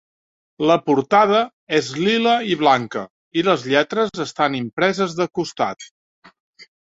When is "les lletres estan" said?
3.49-4.55